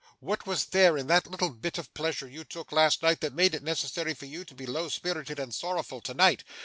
What 0.19 0.47
was 0.47 0.65
there 0.65 0.97
in 0.97 1.05
the 1.05 1.21
little 1.29 1.51
bit 1.51 1.77
of 1.77 1.93
pleasure 1.93 2.27
you 2.27 2.43
took 2.43 2.71
last 2.71 3.03
night 3.03 3.21
that 3.21 3.35
made 3.35 3.53
it 3.53 3.61
necessary 3.61 4.15
for 4.15 4.25
you 4.25 4.43
to 4.45 4.55
be 4.55 4.65
low 4.65 4.89
spirited 4.89 5.37
and 5.37 5.53
sorrowful 5.53 6.01
tonight? 6.01 6.43